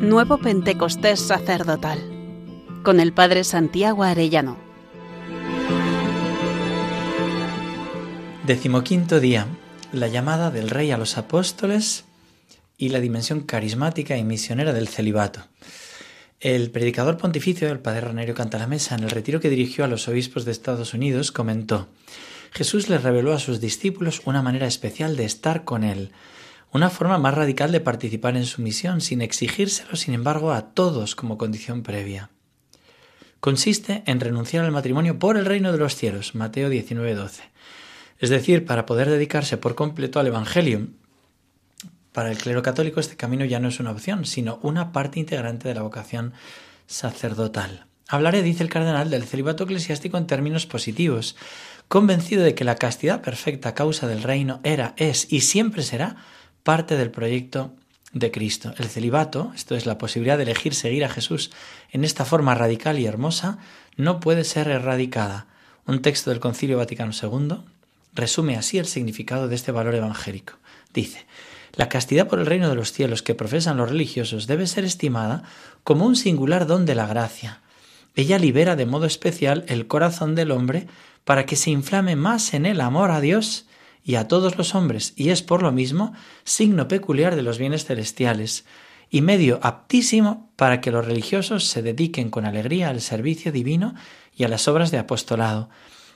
[0.00, 1.98] Nuevo Pentecostés Sacerdotal
[2.84, 4.56] con el Padre Santiago Arellano.
[8.46, 9.48] Decimoquinto día.
[9.92, 12.04] La llamada del Rey a los apóstoles
[12.76, 15.40] y la dimensión carismática y misionera del celibato.
[16.38, 20.44] El predicador pontificio, el padre Ranerio Cantalamesa, en el retiro que dirigió a los obispos
[20.44, 21.88] de Estados Unidos, comentó:
[22.52, 26.12] Jesús les reveló a sus discípulos una manera especial de estar con Él,
[26.72, 31.14] una forma más radical de participar en su misión, sin exigírselo, sin embargo, a todos
[31.14, 32.30] como condición previa.
[33.40, 37.42] Consiste en renunciar al matrimonio por el reino de los cielos, Mateo 19:12.
[38.18, 40.88] Es decir, para poder dedicarse por completo al Evangelio.
[42.12, 45.68] Para el clero católico este camino ya no es una opción, sino una parte integrante
[45.68, 46.32] de la vocación
[46.86, 47.86] sacerdotal.
[48.08, 51.36] Hablaré, dice el cardenal, del celibato eclesiástico en términos positivos,
[51.86, 56.16] convencido de que la castidad perfecta causa del reino era, es y siempre será
[56.68, 57.72] parte del proyecto
[58.12, 58.74] de Cristo.
[58.76, 61.50] El celibato, esto es la posibilidad de elegir seguir a Jesús
[61.92, 63.56] en esta forma radical y hermosa,
[63.96, 65.46] no puede ser erradicada.
[65.86, 67.62] Un texto del Concilio Vaticano II
[68.12, 70.58] resume así el significado de este valor evangélico.
[70.92, 71.24] Dice,
[71.72, 75.44] la castidad por el reino de los cielos que profesan los religiosos debe ser estimada
[75.84, 77.62] como un singular don de la gracia.
[78.14, 80.86] Ella libera de modo especial el corazón del hombre
[81.24, 83.64] para que se inflame más en el amor a Dios
[84.08, 87.84] y a todos los hombres, y es por lo mismo signo peculiar de los bienes
[87.84, 88.64] celestiales,
[89.10, 93.94] y medio aptísimo para que los religiosos se dediquen con alegría al servicio divino
[94.34, 95.68] y a las obras de apostolado.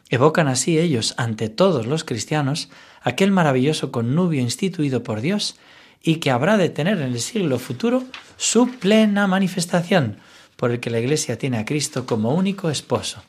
[0.08, 2.70] Evocan así ellos ante todos los cristianos
[3.02, 5.56] aquel maravilloso connubio instituido por Dios
[6.02, 8.04] y que habrá de tener en el siglo futuro
[8.38, 10.16] su plena manifestación,
[10.56, 13.22] por el que la Iglesia tiene a Cristo como único esposo.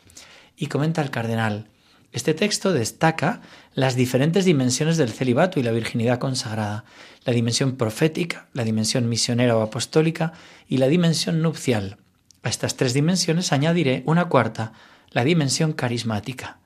[0.56, 1.68] Y comenta el cardenal,
[2.14, 3.42] este texto destaca
[3.74, 6.86] las diferentes dimensiones del celibato y la virginidad consagrada,
[7.26, 10.34] la dimensión profética, la dimensión misionera o apostólica
[10.70, 11.98] y la dimensión nupcial.
[12.44, 14.74] A estas tres dimensiones añadiré una cuarta,
[15.10, 16.60] la dimensión carismática.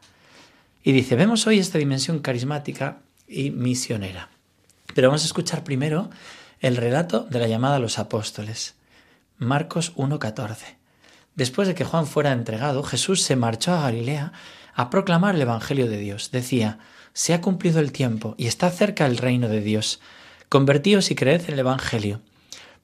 [0.84, 4.30] Y dice, vemos hoy esta dimensión carismática y misionera.
[4.94, 6.10] Pero vamos a escuchar primero
[6.60, 8.76] el relato de la llamada a los apóstoles.
[9.38, 10.76] Marcos 1.14.
[11.38, 14.34] Después de que Juan fuera entregado, Jesús se marchó a Galilea
[14.74, 16.32] a proclamar el Evangelio de Dios.
[16.32, 16.80] Decía,
[17.14, 20.02] se ha cumplido el tiempo y está cerca el reino de Dios.
[20.50, 22.22] Convertíos y creed en el Evangelio.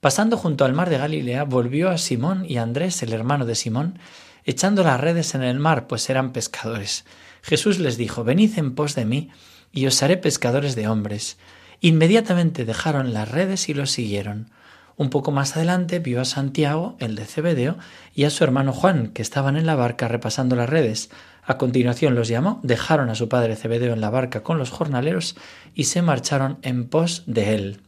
[0.01, 3.55] Pasando junto al mar de Galilea, volvió a Simón y a Andrés, el hermano de
[3.55, 3.97] Simón,
[4.45, 7.05] echando las redes en el mar, pues eran pescadores.
[7.41, 9.31] Jesús les dijo, Venid en pos de mí,
[9.71, 11.37] y os haré pescadores de hombres.
[11.81, 14.51] Inmediatamente dejaron las redes y los siguieron.
[14.95, 17.77] Un poco más adelante vio a Santiago, el de Cebedeo,
[18.13, 21.09] y a su hermano Juan, que estaban en la barca repasando las redes.
[21.45, 25.35] A continuación los llamó, dejaron a su padre Cebedeo en la barca con los jornaleros
[25.73, 27.81] y se marcharon en pos de él.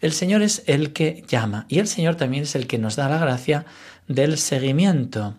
[0.00, 3.08] El Señor es el que llama y el Señor también es el que nos da
[3.08, 3.64] la gracia
[4.08, 5.34] del seguimiento.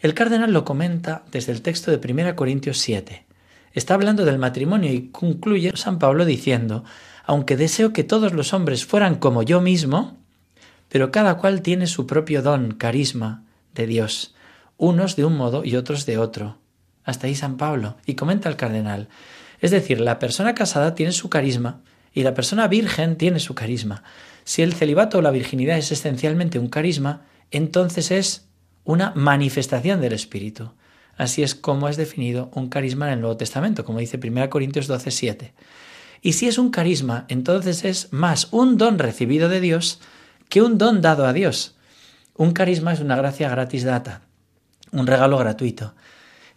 [0.00, 3.26] El cardenal lo comenta desde el texto de 1 Corintios 7.
[3.74, 6.84] Está hablando del matrimonio y concluye San Pablo diciendo,
[7.24, 10.16] aunque deseo que todos los hombres fueran como yo mismo,
[10.88, 13.44] pero cada cual tiene su propio don, carisma
[13.74, 14.34] de Dios,
[14.76, 16.58] unos de un modo y otros de otro.
[17.04, 17.96] Hasta ahí San Pablo.
[18.06, 19.08] Y comenta el cardenal.
[19.60, 21.80] Es decir, la persona casada tiene su carisma
[22.12, 24.02] y la persona virgen tiene su carisma.
[24.44, 28.48] Si el celibato o la virginidad es esencialmente un carisma, entonces es
[28.84, 30.72] una manifestación del Espíritu.
[31.16, 34.86] Así es como es definido un carisma en el Nuevo Testamento, como dice 1 Corintios
[34.86, 35.54] 12, 7.
[36.22, 40.00] Y si es un carisma, entonces es más un don recibido de Dios
[40.48, 41.76] que un don dado a Dios.
[42.34, 44.22] Un carisma es una gracia gratis data,
[44.92, 45.94] un regalo gratuito.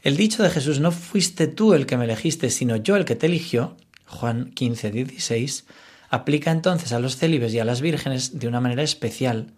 [0.01, 3.15] El dicho de Jesús, no fuiste tú el que me elegiste, sino yo el que
[3.15, 5.65] te eligió, Juan 15, 16,
[6.09, 9.53] aplica entonces a los célibes y a las vírgenes de una manera especial.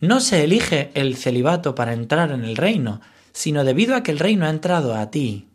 [0.00, 3.00] No se elige el celibato para entrar en el reino,
[3.32, 5.48] sino debido a que el reino ha entrado a ti.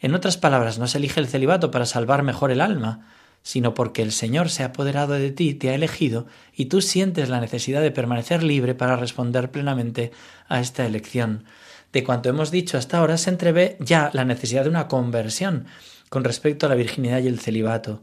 [0.00, 3.06] En otras palabras, no se elige el celibato para salvar mejor el alma,
[3.42, 7.28] sino porque el Señor se ha apoderado de ti, te ha elegido, y tú sientes
[7.28, 10.12] la necesidad de permanecer libre para responder plenamente
[10.48, 11.44] a esta elección
[11.92, 15.66] de cuanto hemos dicho hasta ahora, se entrevé ya la necesidad de una conversión
[16.08, 18.02] con respecto a la virginidad y el celibato.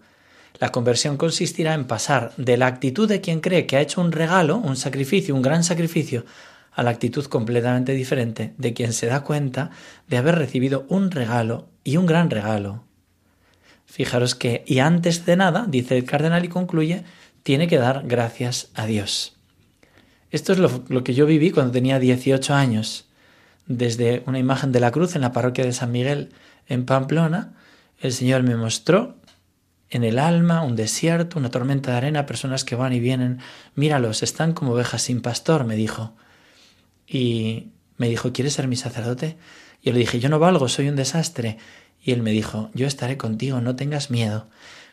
[0.59, 4.11] La conversión consistirá en pasar de la actitud de quien cree que ha hecho un
[4.11, 6.25] regalo, un sacrificio, un gran sacrificio,
[6.71, 9.71] a la actitud completamente diferente de quien se da cuenta
[10.07, 12.88] de haber recibido un regalo y un gran regalo.
[13.89, 17.03] Fijaros que, y antes de nada, dice el cardenal y concluye,
[17.41, 19.35] tiene que dar gracias a Dios.
[20.29, 23.05] Esto es lo, que yo viví cuando tenía 18 años
[23.65, 26.29] desde una imagen de la cruz en la parroquia de San Miguel
[26.67, 27.55] en Pamplona,
[27.99, 29.17] el Señor me mostró
[29.89, 33.39] en el alma, un desierto, una tormenta de arena, personas que van y vienen.
[33.73, 36.13] Míralos, están como ovejas sin pastor, me dijo.
[37.07, 39.37] Y me dijo, ¿quieres ser mi sacerdote?
[39.81, 41.57] Yo le dije, yo no valgo, soy un desastre.
[42.03, 44.47] Y él me dijo, yo estaré contigo, no tengas miedo.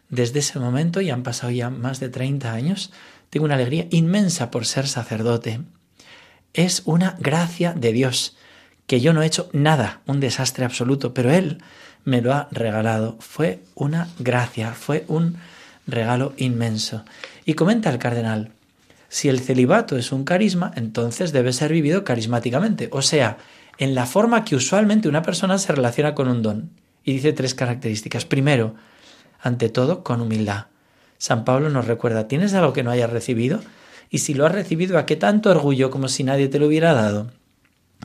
[0.09, 2.93] Desde ese momento, y han pasado ya más de 30 años,
[3.31, 5.61] tengo una alegría inmensa por ser sacerdote.
[6.55, 8.37] Es una gracia de Dios,
[8.87, 11.59] que yo no he hecho nada, un desastre absoluto, pero Él
[12.05, 13.17] me lo ha regalado.
[13.19, 15.37] Fue una gracia, fue un
[15.87, 17.05] regalo inmenso.
[17.45, 18.53] Y comenta el cardenal,
[19.09, 23.39] si el celibato es un carisma, entonces debe ser vivido carismáticamente, o sea,
[23.79, 26.71] en la forma que usualmente una persona se relaciona con un don.
[27.07, 28.27] Y dice tres características.
[28.27, 28.75] Primero,
[29.41, 30.67] ante todo, con humildad.
[31.19, 33.61] San Pablo nos recuerda, ¿tienes algo que no hayas recibido?
[34.11, 36.93] Y si lo has recibido, ¿a qué tanto orgullo como si nadie te lo hubiera
[36.93, 37.31] dado?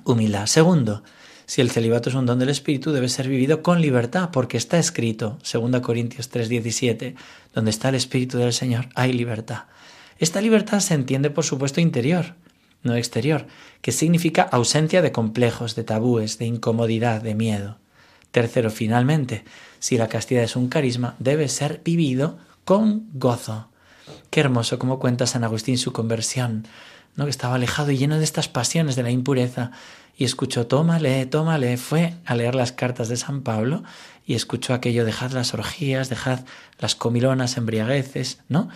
[0.06, 0.46] Humildad.
[0.46, 1.04] Segundo,
[1.46, 4.80] si el celibato es un don del Espíritu, debe ser vivido con libertad, porque está
[4.80, 7.16] escrito, 2 Corintios 3:17,
[7.54, 9.64] donde está el Espíritu del Señor, hay libertad.
[10.18, 12.36] Esta libertad se entiende, por supuesto, interior,
[12.84, 13.48] no exterior,
[13.82, 17.81] que significa ausencia de complejos, de tabúes, de incomodidad, de miedo.
[18.32, 19.44] Tercero, finalmente,
[19.80, 23.68] si la castidad es un carisma, debe ser vivido con gozo.
[24.30, 26.66] Qué hermoso como cuenta San Agustín su conversión,
[27.16, 27.26] ¿no?
[27.26, 29.72] que estaba alejado y lleno de estas pasiones de la impureza,
[30.18, 33.84] y escuchó, tómale, tómale, fue a leer las cartas de San Pablo
[34.26, 36.42] y escuchó aquello, dejad las orgías, dejad
[36.80, 38.70] las comilonas, embriagueces, ¿no?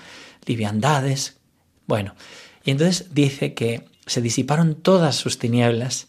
[0.46, 1.38] Liviandades.
[1.86, 2.16] Bueno,
[2.64, 6.08] y entonces dice que se disiparon todas sus tinieblas.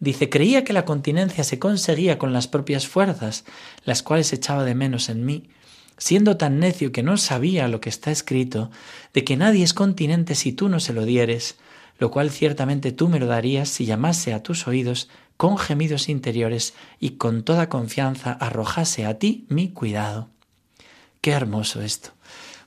[0.00, 3.44] Dice, creía que la continencia se conseguía con las propias fuerzas,
[3.84, 5.50] las cuales echaba de menos en mí,
[5.98, 8.70] siendo tan necio que no sabía lo que está escrito,
[9.12, 11.58] de que nadie es continente si tú no se lo dieres,
[11.98, 16.72] lo cual ciertamente tú me lo darías si llamase a tus oídos con gemidos interiores
[16.98, 20.28] y con toda confianza arrojase a ti mi cuidado.
[21.20, 22.10] Qué hermoso esto.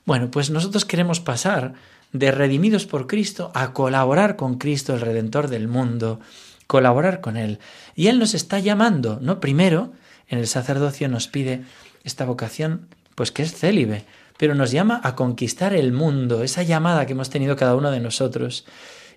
[0.04, 1.74] Bueno, pues nosotros queremos pasar
[2.12, 6.20] de redimidos por Cristo a colaborar con Cristo, el Redentor del mundo,
[6.66, 7.58] colaborar con Él.
[7.94, 9.40] Y Él nos está llamando, ¿no?
[9.40, 9.92] Primero,
[10.28, 11.64] en el sacerdocio nos pide
[12.04, 14.04] esta vocación, pues que es célibe,
[14.38, 18.00] pero nos llama a conquistar el mundo, esa llamada que hemos tenido cada uno de
[18.00, 18.64] nosotros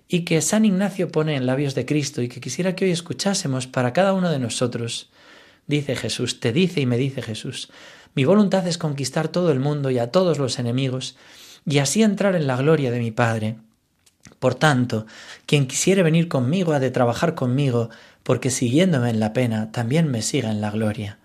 [0.08, 3.66] y que San Ignacio pone en labios de Cristo y que quisiera que hoy escuchásemos
[3.66, 5.10] para cada uno de nosotros.
[5.66, 7.70] Dice Jesús, te dice y me dice Jesús,
[8.14, 11.16] mi voluntad es conquistar todo el mundo y a todos los enemigos,
[11.66, 13.56] y así entrar en la gloria de mi Padre.
[14.38, 15.06] Por tanto,
[15.46, 17.90] quien quisiere venir conmigo ha de trabajar conmigo,
[18.22, 21.18] porque siguiéndome en la pena, también me siga en la gloria.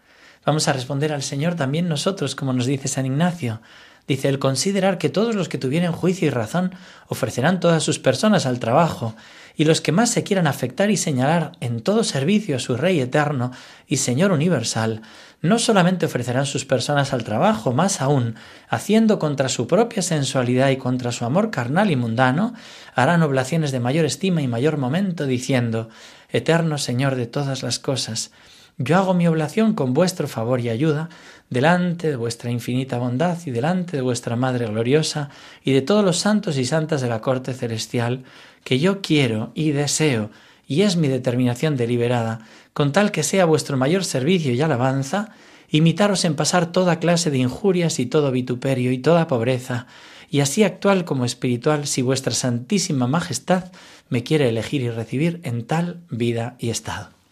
[0.45, 3.61] Vamos a responder al Señor también nosotros, como nos dice San Ignacio.
[4.07, 6.73] Dice el considerar que todos los que tuvieren juicio y razón
[7.07, 9.15] ofrecerán todas sus personas al trabajo,
[9.55, 12.99] y los que más se quieran afectar y señalar en todo servicio a su Rey
[12.99, 13.51] eterno
[13.87, 15.01] y Señor universal,
[15.41, 18.35] no solamente ofrecerán sus personas al trabajo, más aún,
[18.69, 22.53] haciendo contra su propia sensualidad y contra su amor carnal y mundano,
[22.95, 25.89] harán oblaciones de mayor estima y mayor momento, diciendo,
[26.29, 28.31] Eterno Señor de todas las cosas,
[28.77, 31.09] yo hago mi oblación con vuestro favor y ayuda,
[31.49, 35.29] delante de vuestra infinita bondad y delante de vuestra Madre gloriosa
[35.63, 38.23] y de todos los santos y santas de la corte celestial,
[38.63, 40.31] que yo quiero y deseo,
[40.67, 42.39] y es mi determinación deliberada,
[42.73, 45.29] con tal que sea vuestro mayor servicio y alabanza,
[45.69, 49.85] imitaros en pasar toda clase de injurias y todo vituperio y toda pobreza,
[50.29, 53.71] y así actual como espiritual, si vuestra Santísima Majestad
[54.09, 57.22] me quiere elegir y recibir en tal vida y estado.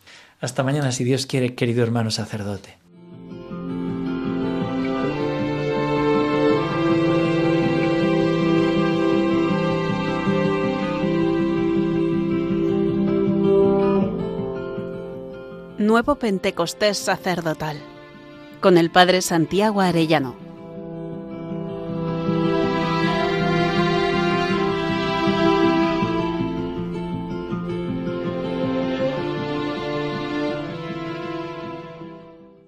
[0.42, 2.78] Hasta mañana, si Dios quiere, querido hermano sacerdote.
[15.78, 17.78] Nuevo Pentecostés sacerdotal
[18.62, 20.41] con el Padre Santiago Arellano.